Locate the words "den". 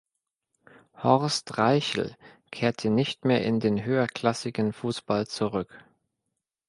3.59-3.85